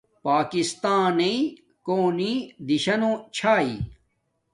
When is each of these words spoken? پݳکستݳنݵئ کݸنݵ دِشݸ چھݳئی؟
پݳکستݳنݵئ 0.23 1.37
کݸنݵ 1.85 2.33
دِشݸ 2.67 2.95
چھݳئی؟ 3.35 3.73